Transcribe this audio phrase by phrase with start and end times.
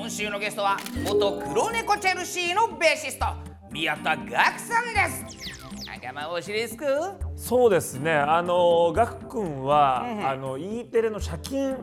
[0.00, 3.26] 今週のゲストは元黒猫チェルシーのベーシスト
[3.70, 5.50] 宮田岳さんです。
[5.86, 6.86] 仲間お知りですか？
[7.36, 8.14] そうですね。
[8.14, 10.26] あのガク君は、うんうん。
[10.26, 11.76] あの E テレの借金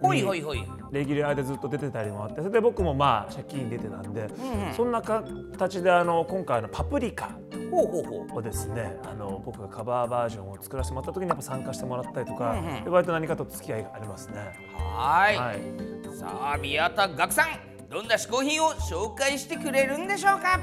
[0.00, 7.30] ほいほいほいレギュラーでずっと出てたりもあってそれで僕もまあ借金出てたんで、うんうんそんな形であの今回の「パプリカ
[7.70, 14.54] ほうほうほう」をですねあの僕がカバーバージョンを作らせてもらった時にやっぱ参加してもらったりとか、うんうんで割と何かと付き合いがありますね。
[14.74, 15.36] はーい。
[15.36, 16.16] はい。
[16.16, 17.46] さあ宮田岳さん
[17.88, 20.60] どんな嗜好品を紹介してくれるんでしょうか？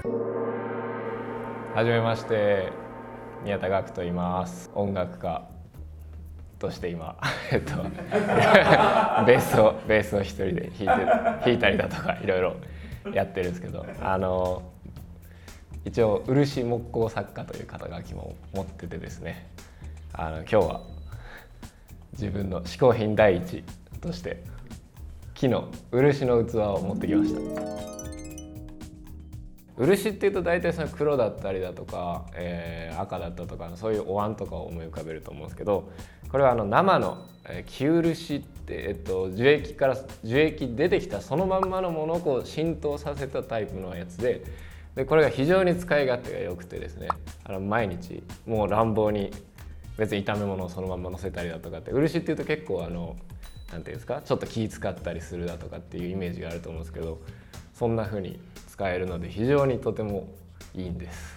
[1.73, 2.71] はじめまして
[3.43, 4.71] 宮田岳と言います。
[4.73, 5.47] 音楽家
[6.59, 7.17] として今
[7.51, 7.75] えっと
[9.25, 11.05] ベースをベースを一人で弾いて
[11.45, 12.55] 弾いたりだとかいろいろ
[13.13, 14.63] やってるんですけどあの
[15.83, 19.47] 一応漆木工作家という肩書きも持っててですね
[20.13, 20.81] あの今日は
[22.13, 23.63] 自分の嗜好品第一
[24.01, 24.43] として
[25.33, 27.85] 木の漆の器を持ってきました。
[29.77, 35.89] 漆っていうと大体その黒だったりだとか、えー赤だったとかそういうお椀とかを思い浮かべると思うんですけど
[36.29, 44.43] これはあの生の、えー木漆って、えっと、樹液から樹液出てきたそのまんまのものをこう浸透させたタイプのやつで
[44.95, 47.09] でこれが非常に使い勝手が良くてですね
[47.43, 49.31] あの毎日もう乱暴に
[49.97, 53.16] 別に炒め物をそのまま乗せたりだとかって漆っていうと結構あの
[53.71, 57.21] なんていうんですかちょっと気使ったりするだとかっていうイメージがあると思うんですけど
[57.73, 60.27] そんな風に使えるので非常にとても
[60.73, 61.35] いいんです。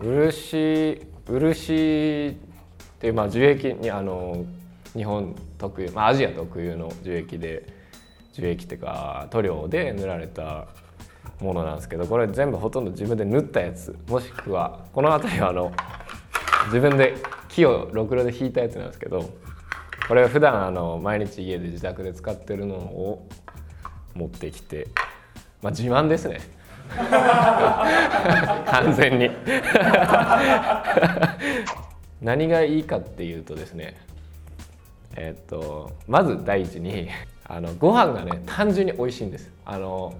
[0.00, 2.36] 漆漆
[2.96, 4.44] っていうまあ樹液にあの
[4.94, 7.66] 日本特有、まあ、アジア特有の樹液で
[8.32, 10.66] 樹液っていうか塗料で塗られた
[11.40, 15.72] ものなんですけどこれ全部ほとんど自分で縫ったやつもしくはこの辺りはあの
[16.66, 17.16] 自分で
[17.48, 19.30] 木をろくろで引いたやつなんですけど
[20.08, 23.26] これは普段あの毎日家で自宅で使ってるのを
[24.14, 24.88] 持ってきて
[25.62, 26.40] まあ自慢ですね。
[28.66, 29.30] 完全に
[32.24, 33.96] 何がいいかっていうとですね
[35.14, 37.08] えっとまず第一に
[37.44, 39.52] あのご飯がね単純に美味しいんです。
[39.66, 40.14] あの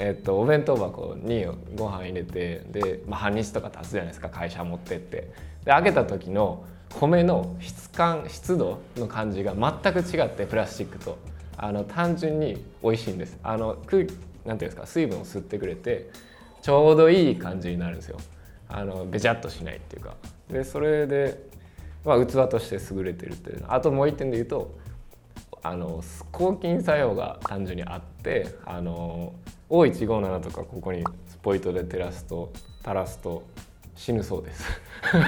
[0.00, 1.46] えっとお弁当箱に
[1.76, 5.32] ご飯入れてで、まあ、半日とか経つじゃないですか会社持ってって。
[5.64, 11.16] で開けた時の米の質感湿度の感じが全く違ってプラスチックと。
[11.56, 13.38] あの単純に美味しいんです。
[13.44, 14.10] あの空気
[14.44, 16.10] なんていうんですか水分を吸ってくれて
[16.60, 18.18] ちょうどいい感じになるんですよ。
[18.68, 20.16] あのべちゃっとしないっていうか。
[20.50, 21.42] でそれで、
[22.04, 23.72] まあ、器として優れてるっていうの。
[23.72, 24.74] あともう一点で言うと
[25.62, 29.32] あの抗菌作用が単純にあってあの
[29.70, 32.52] O157 とかここにスポイトで照らすと
[32.82, 33.44] 垂らすと
[33.94, 34.64] 死ぬそうです。
[35.12, 35.20] だ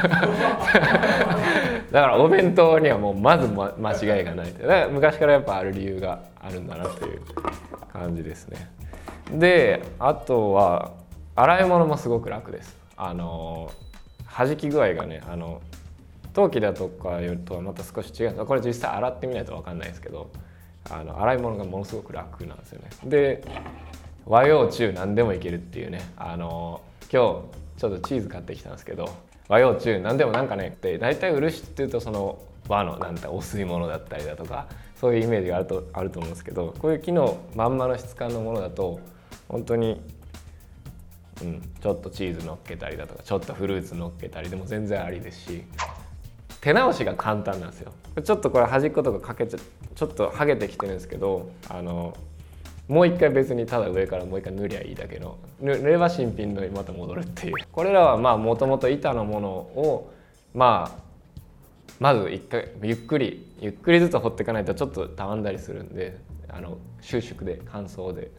[2.00, 7.20] からお弁当にはもうまず、ま、間違いがないだから昔からやっぱある理由があるんだなという
[7.92, 8.70] 感じですね。
[9.32, 10.92] であとは
[11.36, 12.76] 洗い物もすごく楽です。
[12.96, 13.70] あの
[14.36, 15.62] 弾き具合がねあの
[16.32, 20.30] 陶器だとかよりとはまた少し違うこれ実際洗ってみないと分かんないですけど
[20.90, 22.90] あの洗い物がものすごく楽なんですよね。
[23.04, 23.44] で
[24.26, 29.08] 和洋中何でもいけるっていうねあの今日ちょっとチーズ買ってきたんですけど
[29.48, 38.98] 和洋中何でもなんかねで大体漆っていうとその和のなんてお吸い物だったりだとかそういうイメージがあるとあると思うんですけどこういう木のまんまの質感のものだと
[39.48, 40.00] 本当に、
[41.42, 45.64] うん、ちょっとチーズ乗っけたりだとかちょっとフルーツ乗っけたりでも全然ありですし
[46.60, 47.92] 手直しが簡単なんですよ。
[48.22, 49.58] ちょっとこれ端っことかかけちゃ
[49.94, 52.16] ちょっと剥げてきてるんですけどあの
[52.88, 57.54] もう一回別にただ上からもう一回塗りゃいいだけの塗れば新品のまた戻るっていう。
[57.72, 60.12] これらはまあもともと板のものを
[60.54, 61.02] まあ
[61.98, 68.30] まず一回ゆっくりゆっくりずつ掘っていかないとちょっとたわんだりするんであの収縮で乾燥で。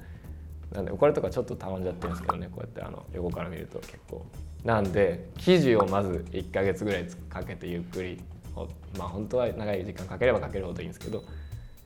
[0.74, 4.26] なんでこれとかちょっとたわんじゃってるんですけどねこうやってあの横から見ると結構。
[4.64, 8.20] なんで生地をまず1ヶ月ぐらいかけてゆっくり
[8.98, 11.24] まあ本当は長い時間かければかけるほどいいんですけど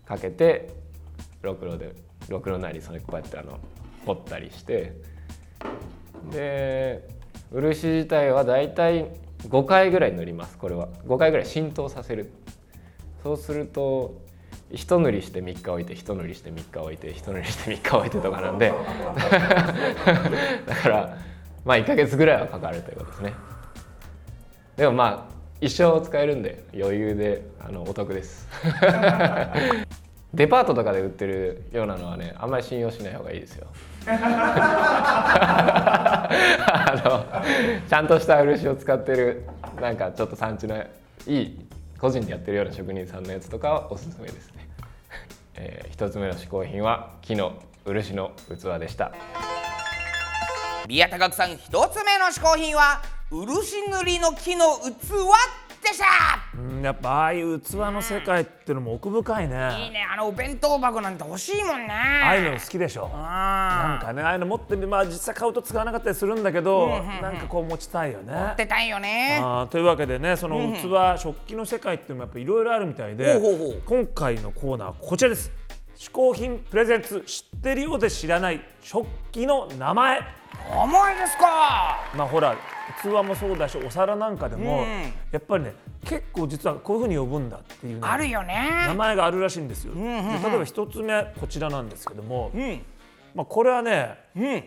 [0.05, 0.69] かけて
[1.41, 1.93] ろくろで
[2.29, 3.59] ろくろなりそれこうやってあの
[4.05, 4.93] 掘ったりして
[6.31, 7.05] で
[7.51, 9.11] 漆自体はだいたい
[9.47, 10.89] 5回ぐらい塗りますこれは。
[11.05, 12.31] 5回ぐらい浸透させる。
[13.23, 14.21] そうすると
[14.71, 18.73] 一塗りして3日置いて一塗りして3日置いて一塗りして3日置いてとかなんで。
[20.67, 21.17] だから
[21.65, 23.33] まあ1ヶ月ぐらいはかかるということですね。
[24.77, 28.47] でもまあ一生使えるんで余裕であのお得です。
[30.33, 33.67] デパートとかで売ってるようなのはねあんまり信用しない方がいいですよ。
[34.07, 36.29] あ
[37.03, 37.25] の
[37.89, 39.45] ちゃんとした漆を使ってる
[39.81, 40.77] なんかちょっと産地の
[41.25, 41.67] いい
[41.99, 44.69] 個人でやってるような職人さんのやつとかはおすすめですね、
[45.55, 49.11] えー、一つ目の嗜好品は木の漆の器でした。
[50.87, 51.59] 宮田岳さん一
[51.89, 54.89] つ目の嗜好品は漆塗りの木の器
[55.89, 56.05] でした。
[56.57, 59.55] うんやっぱああいう器の世界っていうのも奥深いね。
[59.85, 60.05] いいね。
[60.11, 61.93] あのお弁当箱なんて欲しいもんね。
[61.93, 63.09] ああいうの好きでしょ。
[63.09, 66.87] なあんかねああいうの持ってみまあ実際買うと使わなかったりするんだけど、
[67.21, 68.33] なんかこう持ちたいよね。
[68.33, 69.41] 持ってたいよね。
[69.69, 73.39] というわけでねその器、食器の世界っていうのもやっぱいろいろあるみたいで
[73.85, 75.51] 今回のコーナーはこちらです
[75.99, 80.21] 嗜好品プレゼンツ知ってるようで知らない食器の名前。
[80.73, 81.99] 甘いですか。
[82.15, 82.55] まあほら
[83.03, 84.87] 器もそうだしお皿なんかでも、うん。
[85.29, 85.73] やっぱりね
[86.05, 90.41] 結構実はこういうふうに呼ぶんだっていうねあるよ名ね前があるらしいんですよ、んうんうん。
[90.41, 92.81] で例えば一つ目こちらなんですけども、うん。
[93.35, 94.63] まあ、これはねうん。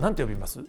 [0.00, 0.60] なんて呼びます？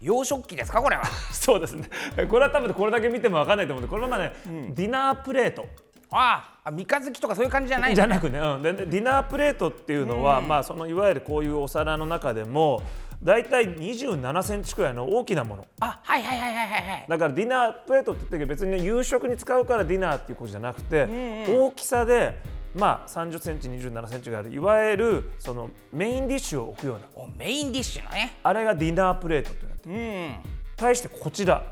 [0.00, 1.04] 洋食器ですかこれは。
[1.34, 1.88] そうですね。
[2.28, 4.32] これは多分これだけ見ても分かんないと思うんでこれはまあね、
[4.74, 5.66] ディナープレート
[6.16, 12.82] ああ三日月とかそういう感じじゃないじゃなくね、うん、ででディナープレートっていうのは、まあそのいわゆるこういうお皿の中でも
[13.22, 15.66] だいたい27センチくらいの大きなもの。
[15.80, 17.06] あはいはいはいはいはいはい。
[17.08, 21.06] だからディナープレートって言ってるけど別に、ね、夕食に使うからディナーっていうことじゃなくて、
[21.48, 22.38] 大きさで
[22.74, 27.06] まあ30センチ27センチがあるいわゆるそのメインディッシュを置くような。
[27.14, 28.38] おメインディッシュのね。
[28.42, 29.94] あれがディナープレートってなってる。
[29.94, 30.34] うん。
[30.76, 31.62] 対してこちら。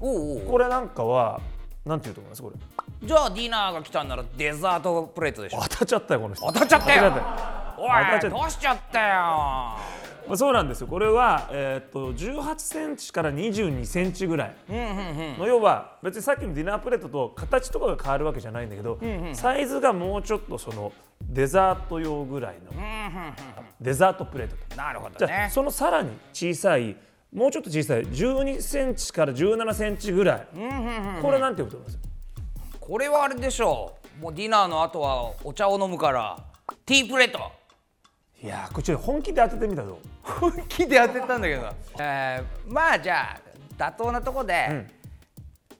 [0.00, 0.46] おうおう。
[0.46, 1.40] これなんかは
[1.84, 2.42] なんていうと思います？
[2.42, 2.56] これ
[3.02, 5.60] じゃあディナーが来たんならデザートプレートでしょ。
[5.62, 6.46] 当たっちゃったよこの人。
[6.46, 7.10] 当たっちゃったよ。
[7.10, 8.36] 当たっちゃった。
[8.36, 9.06] おいどうしちゃったよ。
[10.28, 10.86] まあ、そうなんですよ。
[10.86, 14.56] これは、えー、と18センチから22センチぐらい。
[14.68, 15.38] うんうんうん。
[15.38, 18.98] の要は別にさっきのディナープレートと形とかが変わるわけじゃないんだけど、
[19.32, 20.92] サイズがもうちょっとその
[21.22, 23.32] デザート用ぐらいのうんうんうん
[23.80, 24.76] デザートプレートと。
[24.76, 26.94] なるほじゃあどねそのさらに小さい
[27.32, 30.46] もうちょっと小さい12センチから17センチぐらい、
[31.22, 32.09] これなんて呼ぶと思います？
[32.90, 34.20] これはあれでしょう。
[34.20, 36.36] もうディナーの後はお茶を飲むから。
[36.84, 37.38] ティープレート。
[38.42, 39.96] いやーこっち本気で当ててみたぞ。
[40.24, 41.68] 本気で当てたんだけど、
[42.00, 43.38] えー、まあじゃ
[43.78, 44.88] あ妥当なとこで、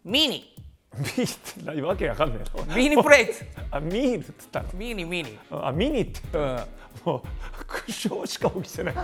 [0.05, 0.55] ミニ。
[0.97, 2.77] ミーって何わけわかんないの。
[2.77, 3.77] ミニプレート。
[3.77, 4.69] あミーって言ったの？
[4.75, 5.37] ミニミニ。
[5.51, 6.21] あミニって？
[6.33, 6.69] 言った
[7.05, 7.23] もう
[7.67, 8.95] 苦笑しか起きてない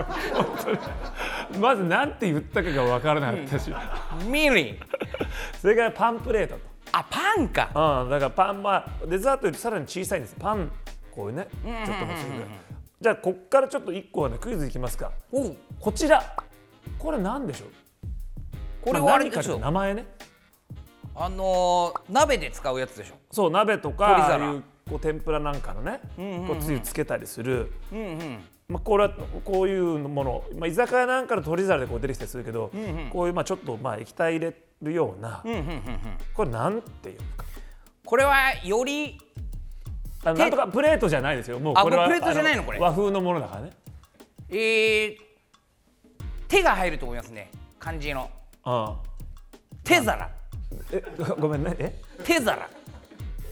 [1.58, 3.72] まず何て言ったかが分からなかったし、
[4.28, 4.78] ミニ。
[5.60, 7.69] それからパンプレートと、あパンか。
[8.02, 10.37] うん、だからパンはデザートよりさらに小さいんです。
[10.38, 10.70] パン
[11.14, 12.48] こういうねちょっともするぐらい
[12.98, 15.12] じゃあこっからちょっと1個はねクイズいきますか。
[15.78, 16.37] こちら。
[16.98, 17.69] これ何でしょう？
[18.81, 20.06] これはあれでしょと名前ね。
[21.14, 23.14] あのー、鍋で使うやつでしょ。
[23.31, 26.00] そう鍋とかいうこう天ぷらなんかのね、
[26.46, 28.44] こうつゆつけたりする、うんうん。
[28.69, 29.10] まあ、これは
[29.44, 32.70] こういうもの、まあ、居酒屋なんかの鶏皿でこう出てきたりするけど、
[33.11, 35.42] こういうまあちょっとまあ液体入れるような、
[36.35, 37.45] これなんていうのか。
[38.04, 39.18] これはより
[40.25, 41.59] あなんとかプレートじゃないですよ。
[41.59, 42.78] もうあこれはプレートじゃないのあこれ。
[42.78, 43.71] 和風のものだからね。
[44.49, 45.16] えー、
[46.49, 47.50] 手が入ると思いますね。
[47.78, 48.30] 漢字の。
[48.64, 48.97] あ
[49.85, 50.25] 手皿。
[50.25, 50.30] あ
[50.92, 51.02] え
[51.38, 51.75] ごめんね。
[51.78, 52.02] え？
[52.25, 52.68] 手皿。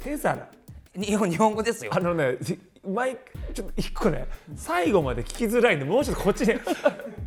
[0.03, 0.49] 手皿？
[0.97, 1.93] 日本日本語ですよ。
[1.95, 2.37] あのね
[2.87, 3.17] 毎
[3.55, 4.27] ちょっと一個ね
[4.57, 6.59] 最後まで聞きづらいんでもうちょっとこっちで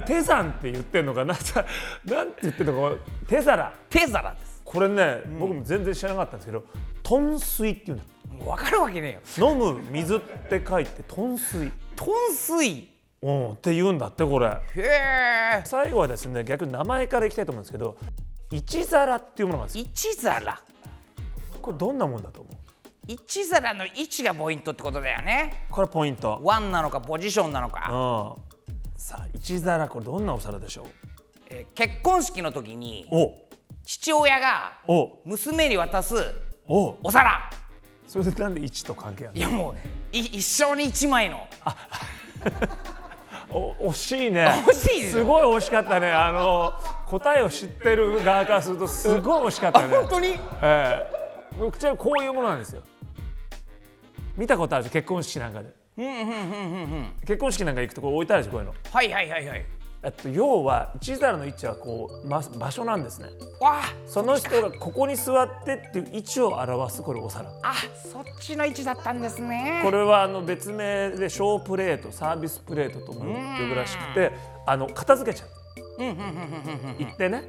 [0.06, 1.34] 手山って言ってんのかな？
[1.36, 1.66] さ
[2.06, 2.96] なんて言ってんのか？
[3.28, 4.62] 手皿手皿です。
[4.64, 6.64] これね、僕も全然知らなかったんですけど
[7.04, 8.04] 豚水っていうんだ。
[8.46, 9.50] 分かるわけねえよ。
[9.52, 12.90] 飲む水って書いて豚水豚水
[13.22, 14.48] うんって言うんだってこれ。
[14.48, 15.62] へえ。
[15.66, 17.98] 最後はですね逆に名前からいきたいと思うんですけど
[18.52, 20.14] 一皿っていうものがあるんですよ。
[20.14, 20.62] 一皿。
[21.62, 22.54] これどんなもんだと思う？
[23.08, 25.66] 一皿の位置がポイントってことだよね。
[25.72, 26.40] これポイント。
[26.44, 29.00] ワンなのかポジションなのか、うん。
[29.00, 30.86] さあ一皿これどんなお皿でしょう？
[31.50, 33.32] えー結婚式の時にお。
[33.86, 35.20] 父親がお。
[35.24, 36.16] 娘に渡す
[36.68, 36.98] お。
[37.02, 37.50] お皿。
[38.06, 39.76] それでなんで1と関係あるいやもう
[40.16, 41.38] い一生に一枚の。
[41.38, 41.48] の
[43.80, 44.46] お惜しいね。
[44.68, 46.12] 惜しいですすごい惜しかったね。
[46.12, 46.74] あの
[47.10, 49.96] 答えを知ってる側からするとすごい惜しかったね。
[49.96, 50.28] 本当に？
[50.62, 51.18] ええ。
[51.58, 52.84] 僕ちなみにこういうものなんですよ
[54.38, 55.70] 見たことある結婚式なんかで。
[57.26, 58.54] 結婚式なんか行くとこう置いてあるでしょ？
[58.54, 58.74] こういうの。
[58.92, 59.66] はいはいはいはい。
[60.04, 63.30] えっと、要は一皿の位置はこう、ま、場所なんですね。
[63.60, 67.50] わあその人がここに座ってっていう位置を表すこれお皿。
[67.64, 69.82] あそっちの位置だったんですね。
[69.84, 74.32] これはあの別名でショープレートサービスプレートとも呼ぶらしくて
[74.68, 75.50] あの片付けちゃう。
[77.00, 77.46] 言ってね。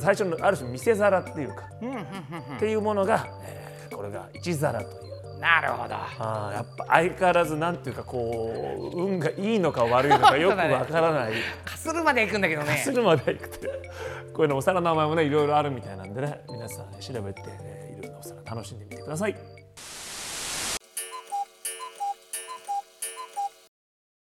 [0.00, 1.68] 最初のある種見せ皿っていうか。
[2.56, 3.64] っていうものが、えー
[3.94, 5.13] これが一皿という
[5.44, 5.94] なるほど。
[5.94, 11.32] あーやっぱ相変わらずなんていうかこう運がいいのか悪いのかよく わからない。
[11.64, 12.78] かするまで行くんだけどね。
[12.78, 13.68] するまでいくて。
[14.32, 19.36] こういうのお皿の名前もねいろいろあるみたいなんでね皆さん調べて、えーいろんなお皿楽しんでみてください。